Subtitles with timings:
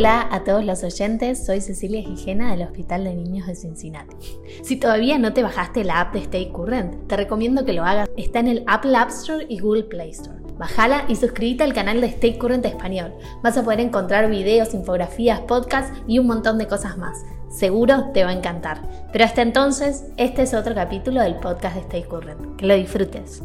[0.00, 4.16] Hola a todos los oyentes, soy Cecilia Gijena del Hospital de Niños de Cincinnati.
[4.62, 8.08] Si todavía no te bajaste la app de Stay Current, te recomiendo que lo hagas.
[8.16, 10.38] Está en el Apple App Store y Google Play Store.
[10.56, 13.12] Bájala y suscríbete al canal de Stay Current Español.
[13.42, 17.22] Vas a poder encontrar videos, infografías, podcasts y un montón de cosas más.
[17.50, 18.80] Seguro te va a encantar.
[19.12, 22.56] Pero hasta entonces, este es otro capítulo del podcast de Stay Current.
[22.56, 23.42] Que lo disfrutes.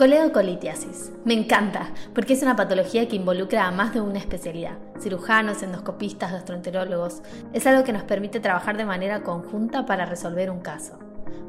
[0.00, 1.12] Coledocolitiasis.
[1.26, 4.78] Me encanta, porque es una patología que involucra a más de una especialidad.
[4.98, 7.20] Cirujanos, endoscopistas, gastroenterólogos.
[7.52, 10.98] Es algo que nos permite trabajar de manera conjunta para resolver un caso.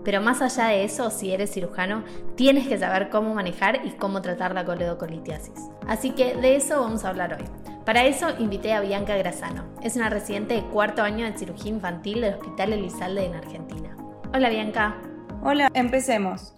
[0.03, 2.03] Pero más allá de eso, si eres cirujano,
[2.35, 5.69] tienes que saber cómo manejar y cómo tratar la coledocolitiasis.
[5.87, 7.45] Así que de eso vamos a hablar hoy.
[7.85, 9.63] Para eso invité a Bianca Grasano.
[9.81, 13.95] Es una residente de cuarto año de cirugía infantil del Hospital Elizalde en Argentina.
[14.33, 14.97] Hola Bianca.
[15.43, 16.53] Hola, empecemos.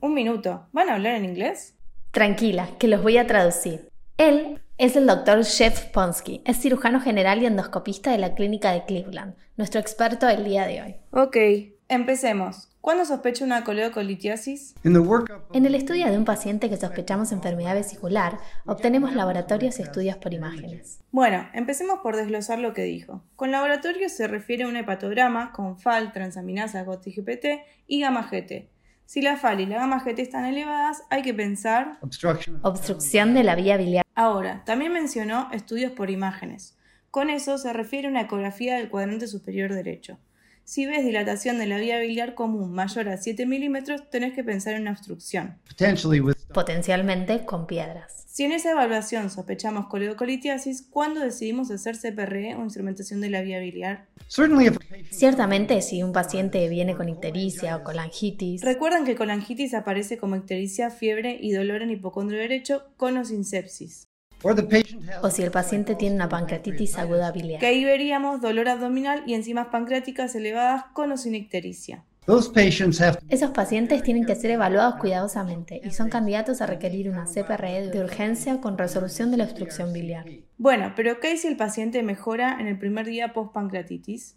[0.00, 0.66] Un minuto.
[0.72, 1.76] ¿Van a hablar en inglés?
[2.10, 3.90] Tranquila, que los voy a traducir.
[4.16, 8.86] Él es el doctor Jeff Ponsky, es cirujano general y endoscopista de la clínica de
[8.86, 10.96] Cleveland, nuestro experto del día de hoy.
[11.10, 11.36] Ok,
[11.88, 12.67] empecemos.
[12.80, 13.64] ¿Cuándo sospecha una?
[15.52, 20.32] En el estudio de un paciente que sospechamos enfermedad vesicular, obtenemos laboratorios y estudios por
[20.32, 21.00] imágenes.
[21.10, 23.22] Bueno, empecemos por desglosar lo que dijo.
[23.36, 28.70] Con laboratorio se refiere a un hepatograma con FAL, transaminasa, GOT-GPT y gamma-GT.
[29.04, 31.98] Si la FAL y la gamma-GT están elevadas, hay que pensar
[32.62, 34.04] obstrucción de la vía biliar.
[34.14, 36.76] Ahora, también mencionó estudios por imágenes.
[37.10, 40.18] Con eso se refiere a una ecografía del cuadrante superior derecho.
[40.68, 44.74] Si ves dilatación de la vía biliar común mayor a 7 milímetros, tenés que pensar
[44.74, 45.56] en una obstrucción.
[46.52, 48.26] Potencialmente con piedras.
[48.26, 53.60] Si en esa evaluación sospechamos coledocolitiasis, ¿cuándo decidimos hacer CPRE o instrumentación de la vía
[53.60, 54.08] biliar?
[55.08, 58.60] Ciertamente, si un paciente viene con ictericia o colangitis.
[58.60, 63.46] Recuerden que colangitis aparece como ictericia, fiebre y dolor en hipocondrio derecho con o sin
[63.46, 64.07] sepsis.
[65.22, 67.60] O si el paciente tiene una pancreatitis aguda biliar.
[67.60, 72.04] Que ahí veríamos dolor abdominal y enzimas pancreáticas elevadas con o sin ictericia.
[73.30, 78.00] Esos pacientes tienen que ser evaluados cuidadosamente y son candidatos a requerir una CPRE de
[78.00, 80.26] urgencia con resolución de la obstrucción biliar.
[80.60, 84.36] Bueno, pero ¿qué si el paciente mejora en el primer día post-pancreatitis?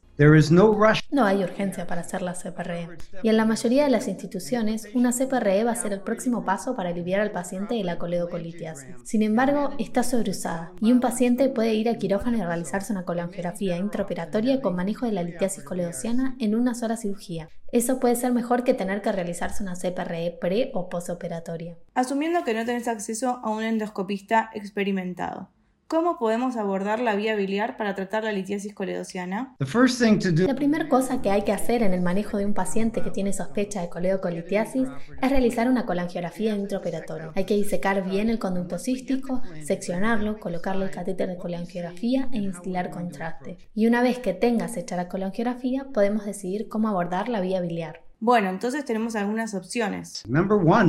[1.10, 2.90] No hay urgencia para hacer la CPRE.
[3.24, 6.76] Y en la mayoría de las instituciones, una CPRE va a ser el próximo paso
[6.76, 8.98] para aliviar al paciente de la coledocolitiasis.
[9.04, 13.78] Sin embargo, está sobreusada y un paciente puede ir a quirófano y realizarse una colangiografía
[13.78, 17.50] intraoperatoria con manejo de la litiasis coledociana en una sola cirugía.
[17.72, 21.78] Eso puede ser mejor que tener que realizarse una CPRE pre o postoperatoria.
[21.96, 25.50] Asumiendo que no tenés acceso a un endoscopista experimentado.
[25.92, 29.58] ¿Cómo podemos abordar la vía biliar para tratar la litiasis coledociana?
[29.60, 33.34] La primera cosa que hay que hacer en el manejo de un paciente que tiene
[33.34, 34.88] sospecha de coledocolitiasis
[35.22, 37.34] es realizar una colangiografía intraoperatoria.
[37.36, 42.90] Hay que disecar bien el conducto cístico, seccionarlo, colocarle el catéter de colangiografía e instilar
[42.90, 43.58] contraste.
[43.76, 48.00] Y una vez que tengas hecha la colangiografía, podemos decidir cómo abordar la vía biliar.
[48.24, 50.22] Bueno, entonces tenemos algunas opciones.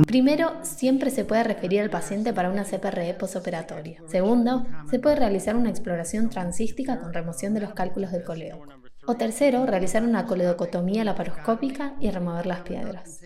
[0.05, 4.03] Primero, siempre se puede referir al paciente para una CPRE posoperatoria.
[4.05, 8.61] Segundo, se puede realizar una exploración transística con remoción de los cálculos del coleo.
[9.05, 13.21] O tercero, realizar una coledocotomía laparoscópica y remover las piedras.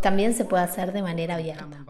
[0.00, 1.84] También se puede hacer de manera abierta.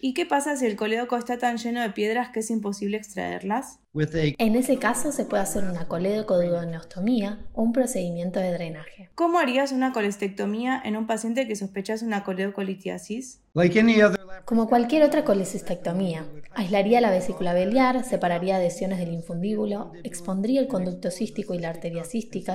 [0.00, 3.78] ¿Y qué pasa si el colédoco está tan lleno de piedras que es imposible extraerlas?
[3.94, 9.10] En ese caso se puede hacer una coledocoduodenostomía o un procedimiento de drenaje.
[9.14, 13.42] ¿Cómo harías una colestectomía en un paciente que sospechas una coledocolitiasis?
[14.46, 16.24] Como cualquier otra colecistectomía,
[16.54, 21.91] aislaría la vesícula biliar, separaría adhesiones del infundíbulo, expondría el conducto cístico y la arteria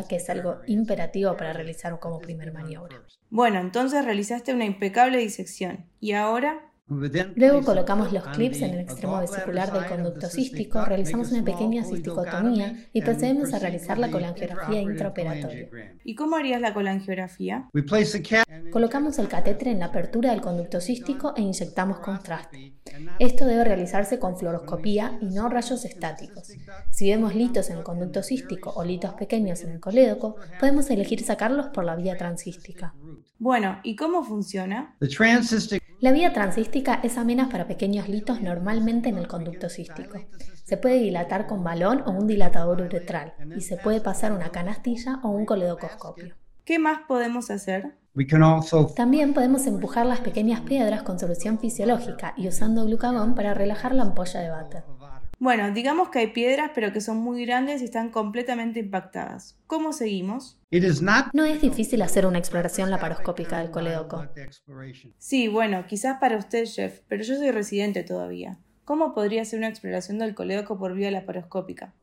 [0.07, 3.01] que es algo imperativo para realizar como primer maniobra.
[3.29, 5.85] Bueno, entonces realizaste una impecable disección.
[5.99, 6.67] ¿Y ahora?
[7.35, 12.87] Luego colocamos los clips en el extremo vesicular del conducto cístico, realizamos una pequeña cisticotomía
[12.93, 15.69] y procedemos a realizar la colangiografía intraoperatoria.
[16.05, 17.69] ¿Y cómo harías la colangiografía?
[18.71, 22.76] Colocamos el catéter en la apertura del conducto cístico e inyectamos contraste.
[23.19, 26.51] Esto debe realizarse con fluoroscopía y no rayos estáticos.
[26.91, 31.23] Si vemos litos en el conducto cístico o litos pequeños en el colédoco, podemos elegir
[31.23, 32.93] sacarlos por la vía transística.
[33.39, 34.95] Bueno, ¿y cómo funciona?
[35.99, 40.19] La vía transística es amena para pequeños litos normalmente en el conducto cístico.
[40.63, 45.19] Se puede dilatar con balón o un dilatador uretral y se puede pasar una canastilla
[45.23, 46.35] o un coledocoscopio.
[46.65, 47.93] ¿Qué más podemos hacer?
[48.95, 54.03] También podemos empujar las pequeñas piedras con solución fisiológica y usando glucagón para relajar la
[54.03, 54.83] ampolla de váter.
[55.39, 59.59] Bueno, digamos que hay piedras pero que son muy grandes y están completamente impactadas.
[59.67, 60.59] ¿Cómo seguimos?
[61.31, 64.25] No es difícil hacer una exploración laparoscópica del coledoco.
[65.19, 68.57] Sí, bueno, quizás para usted, Jeff, pero yo soy residente todavía.
[68.83, 71.93] ¿Cómo podría ser una exploración del colédoco por vía laparoscópica?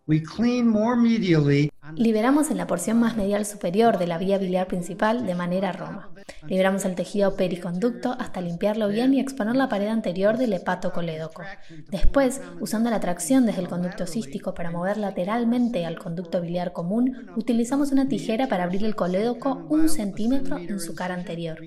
[1.96, 6.10] Liberamos en la porción más medial superior de la vía biliar principal de manera roma.
[6.46, 11.42] Liberamos el tejido periconducto hasta limpiarlo bien y exponer la pared anterior del hepatocolédoco.
[11.90, 17.30] Después, usando la tracción desde el conducto cístico para mover lateralmente al conducto biliar común,
[17.36, 21.58] utilizamos una tijera para abrir el colédoco un centímetro en su cara anterior.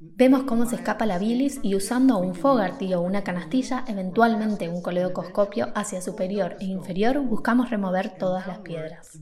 [0.00, 4.80] Vemos cómo se escapa la bilis y usando un Fogarty o una canastilla, eventualmente un
[4.80, 9.18] coledocoscopio hacia superior e inferior, buscamos remover todas las piedras.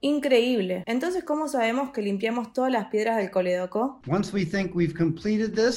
[0.00, 0.82] Increíble.
[0.86, 4.00] Entonces, ¿cómo sabemos que limpiamos todas las piedras del colédoco?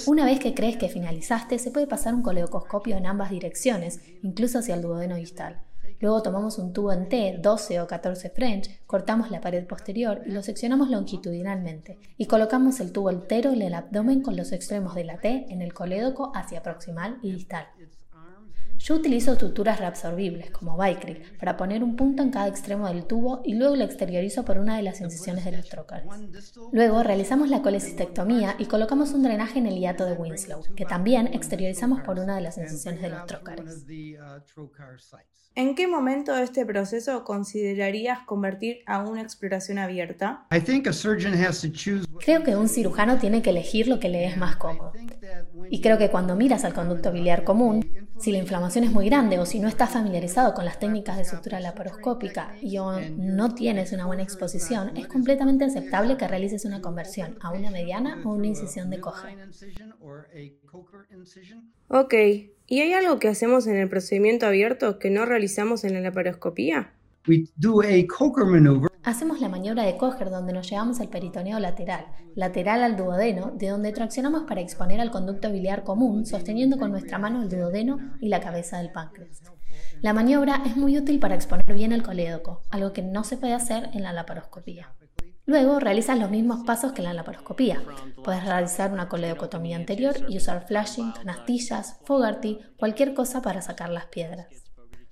[0.07, 4.59] Una vez que crees que finalizaste, se puede pasar un coledocoscopio en ambas direcciones, incluso
[4.59, 5.61] hacia el duodeno distal.
[6.01, 10.31] Luego tomamos un tubo en T, 12 o 14 French, cortamos la pared posterior y
[10.31, 15.05] lo seccionamos longitudinalmente y colocamos el tubo entero en el abdomen con los extremos de
[15.05, 17.67] la T en el colédoco hacia proximal y distal.
[18.85, 23.41] Yo utilizo estructuras reabsorbibles, como Vicryl, para poner un punto en cada extremo del tubo
[23.43, 26.05] y luego lo exteriorizo por una de las incisiones de los trócares.
[26.71, 31.33] Luego realizamos la colecistectomía y colocamos un drenaje en el hiato de Winslow, que también
[31.33, 33.87] exteriorizamos por una de las incisiones de los trócares.
[35.57, 40.45] ¿En qué momento de este proceso considerarías convertir a una exploración abierta?
[42.19, 44.91] Creo que un cirujano tiene que elegir lo que le es más cómodo.
[45.69, 47.84] Y creo que cuando miras al conducto biliar común,
[48.19, 51.25] si la inflamación es muy grande o si no estás familiarizado con las técnicas de
[51.25, 56.81] sutura laparoscópica y o no tienes una buena exposición, es completamente aceptable que realices una
[56.81, 59.35] conversión a una mediana o una incisión de coge.
[61.87, 62.13] Ok,
[62.67, 66.93] ¿y hay algo que hacemos en el procedimiento abierto que no realizamos en la laparoscopía?
[69.05, 73.69] Hacemos la maniobra de Kocher donde nos llevamos al peritoneo lateral, lateral al duodeno, de
[73.69, 78.29] donde traccionamos para exponer al conducto biliar común, sosteniendo con nuestra mano el duodeno y
[78.29, 79.43] la cabeza del páncreas.
[80.01, 83.53] La maniobra es muy útil para exponer bien el colédoco, algo que no se puede
[83.53, 84.95] hacer en la laparoscopía.
[85.45, 87.83] Luego realizas los mismos pasos que en la laparoscopía.
[88.23, 94.07] Puedes realizar una coledocotomía anterior y usar flashing, canastillas, Fogarty, cualquier cosa para sacar las
[94.07, 94.64] piedras.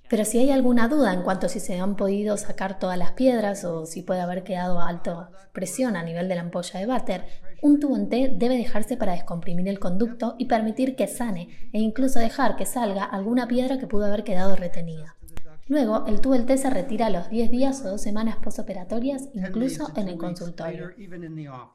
[0.08, 3.12] Pero si hay alguna duda en cuanto a si se han podido sacar todas las
[3.12, 6.86] piedras o si puede haber quedado a alta presión a nivel de la ampolla de
[6.86, 7.24] váter,
[7.62, 11.80] un tubo en T debe dejarse para descomprimir el conducto y permitir que sane e
[11.80, 15.16] incluso dejar que salga alguna piedra que pudo haber quedado retenida.
[15.66, 19.90] Luego, el tubo T se retira a los 10 días o 2 semanas postoperatorias, incluso
[19.96, 20.90] en el consultorio.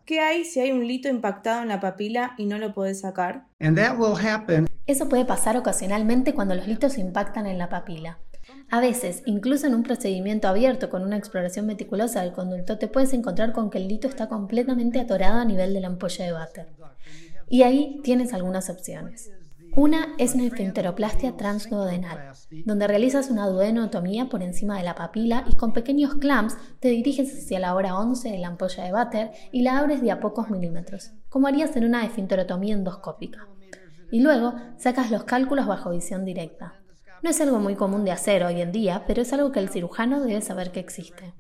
[0.06, 3.48] ¿Qué hay si hay un lito impactado en la papila y no lo puedes sacar?
[4.86, 8.20] Eso puede pasar ocasionalmente cuando los litos impactan en la papila.
[8.72, 13.14] A veces, incluso en un procedimiento abierto con una exploración meticulosa del conducto, te puedes
[13.14, 16.68] encontrar con que el lito está completamente atorado a nivel de la ampolla de váter.
[17.48, 19.32] Y ahí tienes algunas opciones.
[19.80, 22.34] Una es una esfinteroplastia transduodenal,
[22.66, 27.34] donde realizas una duodenotomía por encima de la papila y con pequeños clamps te diriges
[27.34, 30.50] hacia la hora 11 de la ampolla de váter y la abres de a pocos
[30.50, 33.48] milímetros, como harías en una esfinterotomía endoscópica.
[34.12, 36.74] Y luego sacas los cálculos bajo visión directa.
[37.24, 39.70] No es algo muy común de hacer hoy en día, pero es algo que el
[39.70, 41.34] cirujano debe saber que existe.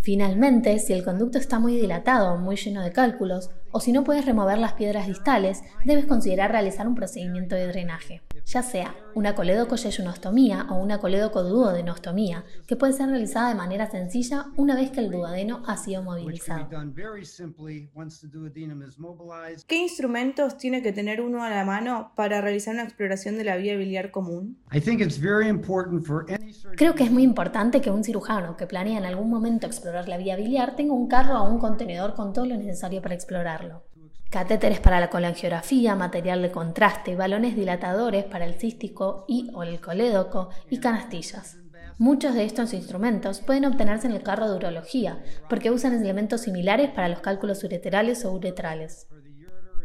[0.00, 4.04] Finalmente, si el conducto está muy dilatado o muy lleno de cálculos, o si no
[4.04, 9.34] puedes remover las piedras distales, debes considerar realizar un procedimiento de drenaje ya sea una
[9.34, 15.10] coledocoyeyunostomía o una coledocoduodenostomía, que puede ser realizada de manera sencilla una vez que el
[15.10, 16.68] duodeno ha sido movilizado.
[19.66, 23.56] ¿Qué instrumentos tiene que tener uno a la mano para realizar una exploración de la
[23.56, 24.58] vía biliar común?
[26.76, 30.16] Creo que es muy importante que un cirujano que planea en algún momento explorar la
[30.16, 33.84] vía biliar tenga un carro o un contenedor con todo lo necesario para explorarlo
[34.32, 39.78] catéteres para la colangiografía, material de contraste, balones dilatadores para el cístico y o el
[39.78, 41.58] colédoco y canastillas.
[41.98, 46.88] Muchos de estos instrumentos pueden obtenerse en el carro de urología, porque usan elementos similares
[46.90, 49.06] para los cálculos ureterales o uretrales.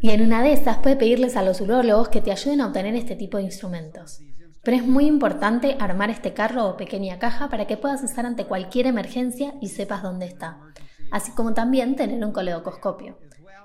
[0.01, 2.95] Y en una de estas puede pedirles a los urólogos que te ayuden a obtener
[2.95, 4.21] este tipo de instrumentos.
[4.63, 8.45] Pero es muy importante armar este carro o pequeña caja para que puedas estar ante
[8.45, 10.61] cualquier emergencia y sepas dónde está,
[11.11, 13.17] así como también tener un coledocoscopio.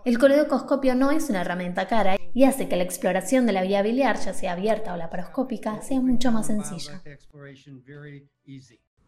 [0.04, 3.82] El coledocoscopio no es una herramienta cara y hace que la exploración de la vía
[3.82, 7.00] biliar, ya sea abierta o laparoscópica, sea mucho más sencilla.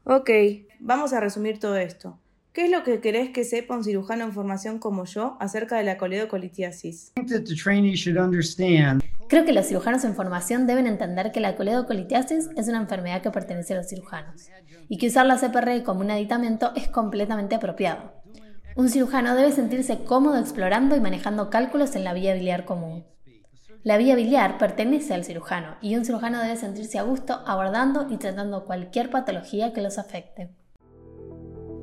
[0.04, 0.30] Ok,
[0.78, 2.20] vamos a resumir todo esto.
[2.52, 5.82] ¿Qué es lo que querés que sepa un cirujano en formación como yo acerca de
[5.82, 7.12] la coledocolitiasis?
[9.28, 13.32] Creo que los cirujanos en formación deben entender que la coledocolitiasis es una enfermedad que
[13.32, 14.48] pertenece a los cirujanos
[14.88, 18.23] y que usar la CPR como un aditamento es completamente apropiado.
[18.76, 23.04] Un cirujano debe sentirse cómodo explorando y manejando cálculos en la vía biliar común.
[23.84, 28.16] La vía biliar pertenece al cirujano y un cirujano debe sentirse a gusto abordando y
[28.16, 30.50] tratando cualquier patología que los afecte.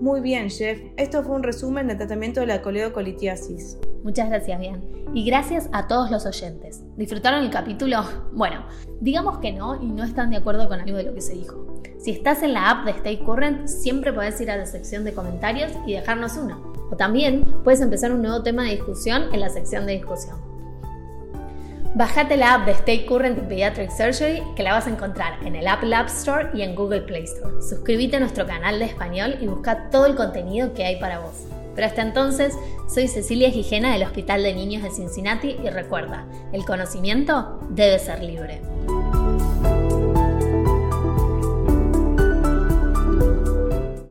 [0.02, 0.82] Muy bien, chef.
[0.98, 3.78] Esto fue un resumen del tratamiento de la coleocolitiasis.
[4.04, 5.06] Muchas gracias, bien.
[5.14, 6.84] Y gracias a todos los oyentes.
[6.98, 8.04] ¿Disfrutaron el capítulo?
[8.34, 8.66] Bueno,
[9.00, 11.82] digamos que no y no están de acuerdo con algo de lo que se dijo.
[12.00, 15.14] Si estás en la app de Stay Current, siempre podés ir a la sección de
[15.14, 16.71] comentarios y dejarnos uno.
[16.92, 20.52] O también puedes empezar un nuevo tema de discusión en la sección de discusión.
[21.94, 25.68] Bájate la app de Stay Current Pediatric Surgery que la vas a encontrar en el
[25.68, 27.62] Apple App Store y en Google Play Store.
[27.62, 31.48] Suscríbete a nuestro canal de español y busca todo el contenido que hay para vos.
[31.76, 32.54] Pero hasta entonces,
[32.94, 38.24] soy Cecilia Gijena del Hospital de Niños de Cincinnati y recuerda, el conocimiento debe ser
[38.24, 38.62] libre.